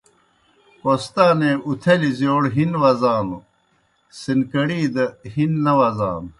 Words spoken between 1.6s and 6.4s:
اُتھلیْ زِیؤڑ ہِن وزانو، سِنکڑی دہ ہن نہ وزانوْ۔